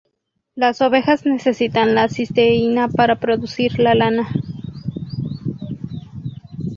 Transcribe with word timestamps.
Las 0.55 0.81
ovejas 0.81 1.27
necesitan 1.27 1.93
la 1.93 2.09
cisteína 2.09 2.87
para 2.87 3.19
producir 3.19 3.77
la 3.77 3.93
lana. 3.93 4.29